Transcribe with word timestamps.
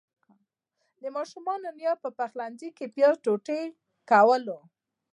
د 1.01 1.03
ماشومانو 1.15 1.67
نيا 1.79 1.93
په 2.03 2.09
پخلنځي 2.17 2.69
کې 2.77 2.85
پياز 2.95 3.15
ټوټه 3.23 3.59
کول. 4.09 4.43